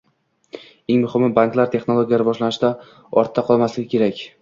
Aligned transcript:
Eng 0.93 1.03
muhimi, 1.03 1.29
banklar 1.35 1.69
texnologiya 1.75 2.21
rivojlanishida 2.25 2.75
ortda 3.25 3.49
qolmasligi 3.53 3.97
kerak 3.97 4.29